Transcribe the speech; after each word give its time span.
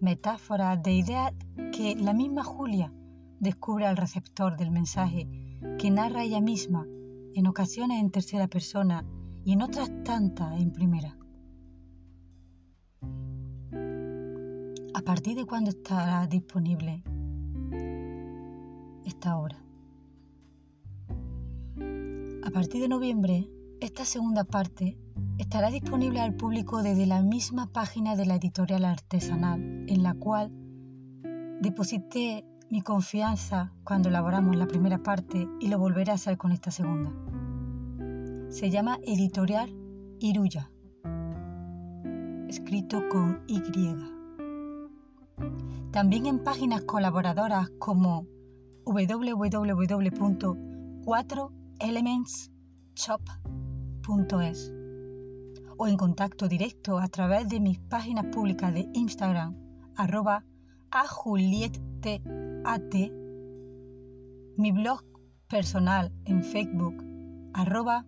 metáforas 0.00 0.82
de 0.82 0.92
ideas 0.92 1.32
que 1.72 1.96
la 1.96 2.12
misma 2.12 2.44
Julia 2.44 2.92
descubre 3.40 3.86
al 3.86 3.96
receptor 3.96 4.58
del 4.58 4.70
mensaje 4.70 5.26
que 5.78 5.90
narra 5.90 6.22
ella 6.22 6.42
misma, 6.42 6.86
en 7.34 7.46
ocasiones 7.46 8.00
en 8.00 8.10
tercera 8.10 8.48
persona 8.48 9.06
y 9.44 9.54
en 9.54 9.62
otras 9.62 9.90
tantas 10.04 10.60
en 10.60 10.72
primera. 10.72 11.16
¿A 14.92 15.00
partir 15.00 15.34
de 15.34 15.46
cuándo 15.46 15.70
estará 15.70 16.26
disponible 16.26 17.02
esta 19.06 19.38
obra? 19.38 19.56
A 22.44 22.50
partir 22.50 22.82
de 22.82 22.88
noviembre, 22.88 23.48
esta 23.82 24.04
segunda 24.04 24.44
parte 24.44 24.96
estará 25.38 25.68
disponible 25.68 26.20
al 26.20 26.36
público 26.36 26.84
desde 26.84 27.04
la 27.04 27.20
misma 27.20 27.66
página 27.66 28.14
de 28.14 28.26
la 28.26 28.36
editorial 28.36 28.84
artesanal, 28.84 29.60
en 29.88 30.04
la 30.04 30.14
cual 30.14 30.52
deposité 31.60 32.44
mi 32.70 32.80
confianza 32.80 33.72
cuando 33.82 34.08
elaboramos 34.08 34.54
la 34.54 34.68
primera 34.68 35.02
parte 35.02 35.48
y 35.58 35.66
lo 35.66 35.80
volveré 35.80 36.12
a 36.12 36.14
hacer 36.14 36.38
con 36.38 36.52
esta 36.52 36.70
segunda. 36.70 37.12
Se 38.50 38.70
llama 38.70 39.00
Editorial 39.02 39.74
Iruya, 40.20 40.70
escrito 42.48 43.08
con 43.08 43.42
Y. 43.48 43.62
También 45.90 46.26
en 46.26 46.38
páginas 46.44 46.82
colaboradoras 46.82 47.68
como 47.80 48.26
www.4elementsshop.es 54.02 54.72
o 55.78 55.86
en 55.86 55.96
contacto 55.96 56.48
directo 56.48 56.98
a 56.98 57.08
través 57.08 57.48
de 57.48 57.60
mis 57.60 57.78
páginas 57.78 58.26
públicas 58.26 58.72
de 58.72 58.88
Instagram, 58.94 59.56
arroba 59.96 60.44
a 60.90 61.04
mi 64.56 64.72
blog 64.72 65.02
personal 65.48 66.12
en 66.24 66.44
Facebook, 66.44 67.02
arroba 67.54 68.06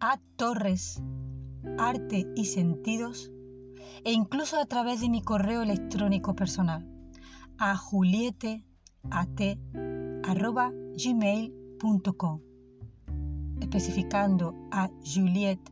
a 0.00 0.18
Torres, 0.36 1.02
Arte 1.78 2.26
y 2.36 2.44
Sentidos, 2.46 3.32
e 4.04 4.12
incluso 4.12 4.58
a 4.58 4.66
través 4.66 5.00
de 5.00 5.08
mi 5.08 5.22
correo 5.22 5.62
electrónico 5.62 6.34
personal, 6.34 6.88
a 7.58 7.76
arroba 10.24 10.72
gmail.com, 10.96 12.40
especificando 13.62 14.54
a 14.70 14.90
Juliette 15.04 15.70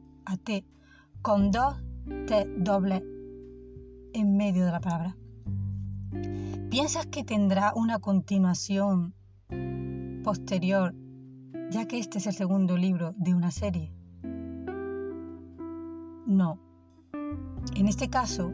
con 1.22 1.50
dos 1.50 1.74
T 2.26 2.46
doble 2.58 3.04
en 4.12 4.36
medio 4.36 4.64
de 4.64 4.72
la 4.72 4.80
palabra. 4.80 5.16
¿Piensas 6.70 7.06
que 7.06 7.24
tendrá 7.24 7.72
una 7.74 7.98
continuación 7.98 9.14
posterior, 10.22 10.94
ya 11.70 11.86
que 11.86 11.98
este 11.98 12.18
es 12.18 12.26
el 12.26 12.34
segundo 12.34 12.76
libro 12.76 13.12
de 13.16 13.34
una 13.34 13.50
serie? 13.50 13.92
No. 16.26 16.58
En 17.74 17.88
este 17.88 18.08
caso, 18.08 18.52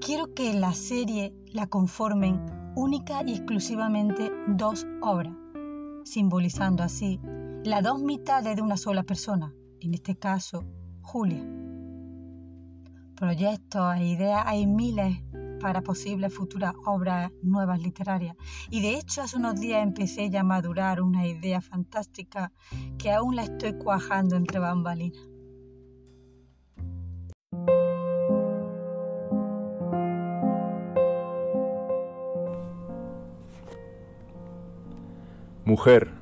quiero 0.00 0.34
que 0.34 0.52
la 0.54 0.72
serie 0.74 1.34
la 1.52 1.66
conformen 1.66 2.40
única 2.76 3.22
y 3.26 3.32
exclusivamente 3.32 4.30
dos 4.48 4.86
obras, 5.00 5.34
simbolizando 6.04 6.82
así 6.82 7.20
las 7.66 7.82
dos 7.82 8.00
mitades 8.00 8.56
de 8.56 8.62
una 8.62 8.76
sola 8.76 9.02
persona, 9.02 9.52
en 9.80 9.94
este 9.94 10.16
caso, 10.16 10.64
Julia 11.02 11.44
proyectos 13.16 13.96
e 13.96 14.04
ideas 14.04 14.42
hay 14.46 14.66
miles 14.66 15.22
para 15.60 15.80
posibles 15.80 16.32
futuras 16.32 16.74
obras 16.84 17.32
nuevas 17.42 17.80
literarias. 17.80 18.36
Y 18.70 18.82
de 18.82 18.98
hecho 18.98 19.22
hace 19.22 19.38
unos 19.38 19.58
días 19.58 19.82
empecé 19.82 20.30
ya 20.30 20.40
a 20.40 20.44
madurar 20.44 21.00
una 21.00 21.26
idea 21.26 21.60
fantástica 21.60 22.52
que 22.98 23.10
aún 23.10 23.34
la 23.34 23.44
estoy 23.44 23.72
cuajando 23.78 24.36
entre 24.36 24.58
bambalinas. 24.60 25.26
Mujer, 35.64 36.12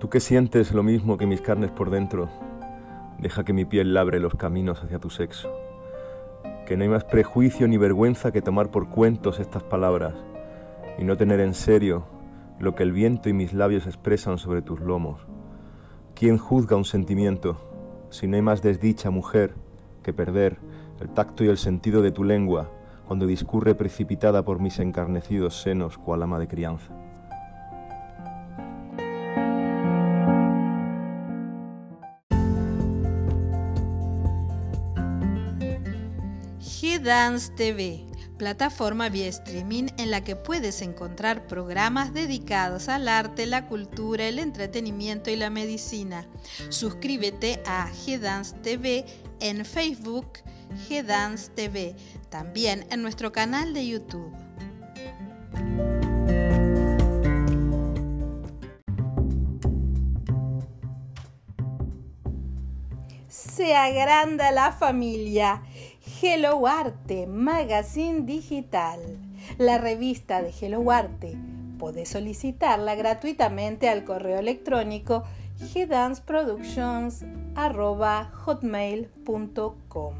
tú 0.00 0.08
que 0.08 0.18
sientes 0.18 0.72
lo 0.72 0.82
mismo 0.82 1.16
que 1.16 1.26
mis 1.26 1.40
carnes 1.40 1.70
por 1.70 1.90
dentro, 1.90 2.28
deja 3.18 3.44
que 3.44 3.52
mi 3.52 3.64
piel 3.64 3.94
labre 3.94 4.18
los 4.18 4.34
caminos 4.34 4.82
hacia 4.82 4.98
tu 4.98 5.10
sexo 5.10 5.48
que 6.70 6.76
no 6.76 6.84
hay 6.84 6.88
más 6.88 7.02
prejuicio 7.02 7.66
ni 7.66 7.78
vergüenza 7.78 8.30
que 8.30 8.42
tomar 8.42 8.70
por 8.70 8.90
cuentos 8.90 9.40
estas 9.40 9.64
palabras 9.64 10.14
y 11.00 11.02
no 11.02 11.16
tener 11.16 11.40
en 11.40 11.52
serio 11.52 12.04
lo 12.60 12.76
que 12.76 12.84
el 12.84 12.92
viento 12.92 13.28
y 13.28 13.32
mis 13.32 13.52
labios 13.52 13.88
expresan 13.88 14.38
sobre 14.38 14.62
tus 14.62 14.78
lomos. 14.78 15.20
¿Quién 16.14 16.38
juzga 16.38 16.76
un 16.76 16.84
sentimiento 16.84 17.56
si 18.10 18.28
no 18.28 18.36
hay 18.36 18.42
más 18.42 18.62
desdicha, 18.62 19.10
mujer, 19.10 19.54
que 20.04 20.12
perder 20.12 20.58
el 21.00 21.08
tacto 21.08 21.42
y 21.42 21.48
el 21.48 21.58
sentido 21.58 22.02
de 22.02 22.12
tu 22.12 22.22
lengua 22.22 22.70
cuando 23.04 23.26
discurre 23.26 23.74
precipitada 23.74 24.44
por 24.44 24.60
mis 24.60 24.78
encarnecidos 24.78 25.60
senos 25.60 25.98
cual 25.98 26.22
ama 26.22 26.38
de 26.38 26.46
crianza? 26.46 26.94
Dance 36.82 37.52
TV, 37.52 38.06
plataforma 38.38 39.10
vía 39.10 39.28
streaming 39.28 39.88
en 39.98 40.10
la 40.10 40.24
que 40.24 40.34
puedes 40.34 40.80
encontrar 40.80 41.46
programas 41.46 42.14
dedicados 42.14 42.88
al 42.88 43.06
arte, 43.06 43.44
la 43.44 43.66
cultura, 43.66 44.26
el 44.26 44.38
entretenimiento 44.38 45.30
y 45.30 45.36
la 45.36 45.50
medicina. 45.50 46.26
Suscríbete 46.70 47.62
a 47.66 47.90
G-Dance 47.90 48.56
TV 48.62 49.04
en 49.40 49.66
Facebook, 49.66 50.38
G-Dance 50.88 51.50
TV, 51.50 51.94
también 52.30 52.86
en 52.90 53.02
nuestro 53.02 53.30
canal 53.30 53.74
de 53.74 53.86
YouTube. 53.86 54.32
Se 63.28 63.76
agranda 63.76 64.50
la 64.50 64.72
familia. 64.72 65.62
Hello 66.02 66.66
Arte, 66.66 67.26
Magazine 67.26 68.22
Digital. 68.22 69.00
La 69.58 69.76
revista 69.76 70.40
de 70.40 70.50
Hello 70.58 70.90
Arte. 70.90 71.36
Podés 71.78 72.08
solicitarla 72.08 72.94
gratuitamente 72.94 73.88
al 73.88 74.04
correo 74.04 74.38
electrónico 74.38 75.24
hotmail.com 78.46 80.14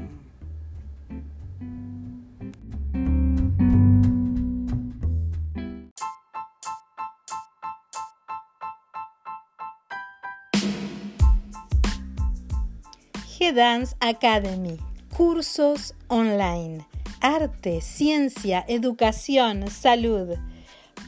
G-Dance 13.41 13.95
Academy, 13.99 14.77
cursos 15.21 15.93
online, 16.07 16.87
arte, 17.19 17.79
ciencia, 17.81 18.65
educación, 18.67 19.69
salud, 19.69 20.29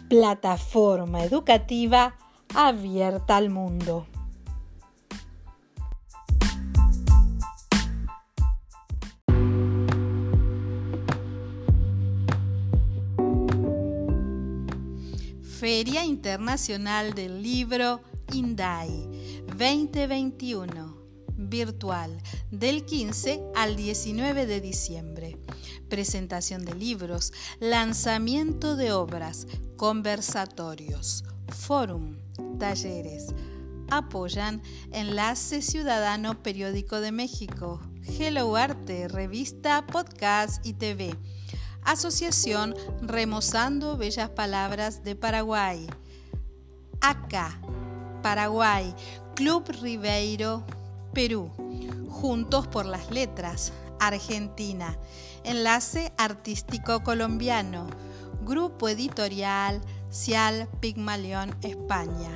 plataforma 0.07 1.23
educativa 1.23 2.15
abierta 2.53 3.37
al 3.37 3.49
mundo. 3.49 4.05
Feria 15.41 16.05
Internacional 16.05 17.15
del 17.15 17.41
Libro 17.41 18.01
INDAI 18.31 19.41
2021 19.57 21.02
virtual 21.37 22.21
del 22.51 22.85
15 22.85 23.41
al 23.55 23.75
19 23.75 24.45
de 24.45 24.61
diciembre. 24.61 25.37
Presentación 25.89 26.65
de 26.65 26.75
libros, 26.75 27.33
lanzamiento 27.59 28.75
de 28.75 28.91
obras, 28.91 29.47
conversatorios, 29.77 31.23
fórum, 31.49 32.17
talleres. 32.59 33.33
Apoyan 33.89 34.61
Enlace 34.91 35.61
Ciudadano 35.61 36.41
Periódico 36.41 36.99
de 36.99 37.11
México, 37.11 37.79
Hello 38.17 38.55
Arte, 38.55 39.07
revista, 39.07 39.85
podcast 39.85 40.65
y 40.65 40.73
TV. 40.73 41.15
Asociación 41.83 42.75
Remozando 43.01 43.97
Bellas 43.97 44.29
Palabras 44.29 45.03
de 45.03 45.15
Paraguay. 45.15 45.85
Acá, 47.01 47.59
Paraguay, 48.21 48.95
Club 49.35 49.67
Ribeiro, 49.81 50.65
Perú. 51.13 51.51
Juntos 52.09 52.67
por 52.67 52.85
las 52.85 53.11
Letras, 53.11 53.73
Argentina. 53.99 54.97
Enlace 55.43 56.11
Artístico 56.17 57.03
Colombiano. 57.03 57.87
Grupo 58.43 58.89
Editorial 58.89 59.81
Cial 60.09 60.67
Pigmalión, 60.79 61.55
España. 61.61 62.31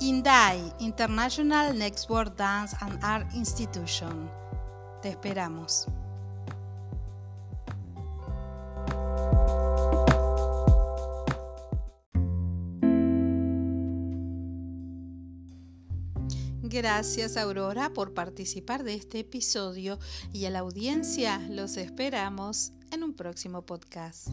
INDAI, 0.00 0.72
International 0.78 1.76
Next 1.76 2.08
World 2.08 2.34
Dance 2.36 2.76
and 2.80 2.98
Art 3.04 3.32
Institution. 3.34 4.30
Te 5.02 5.10
esperamos. 5.10 5.86
Gracias 16.72 17.36
Aurora 17.36 17.92
por 17.92 18.14
participar 18.14 18.82
de 18.82 18.94
este 18.94 19.18
episodio 19.18 19.98
y 20.32 20.46
a 20.46 20.50
la 20.50 20.60
audiencia 20.60 21.38
los 21.50 21.76
esperamos 21.76 22.72
en 22.90 23.02
un 23.02 23.12
próximo 23.12 23.66
podcast. 23.66 24.28